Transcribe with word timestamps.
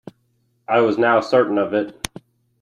I 0.67 0.79
was 0.81 0.97
now 0.97 1.19
certain 1.21 1.59
of 1.59 1.75
it. 1.75 2.09